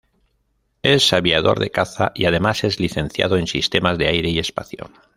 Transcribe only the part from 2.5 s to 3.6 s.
es licenciado en